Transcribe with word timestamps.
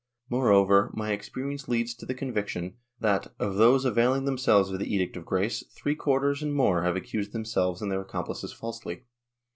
Moreover, 0.31 0.89
my 0.95 1.11
experience 1.11 1.67
leads 1.67 1.93
to 1.93 2.07
the 2.07 2.15
con 2.15 2.33
viction 2.33 2.73
that, 2.99 3.35
of 3.37 3.53
those 3.57 3.85
availing 3.85 4.25
themselves 4.25 4.71
of 4.71 4.79
the 4.79 4.91
Edict 4.91 5.15
of 5.15 5.25
Grace, 5.25 5.63
three 5.75 5.93
quarters 5.93 6.41
and 6.41 6.55
more 6.55 6.81
have 6.81 6.95
accused 6.95 7.33
themselves 7.33 7.83
and 7.83 7.91
their 7.91 8.01
accomplices 8.01 8.51
falsely. 8.51 9.03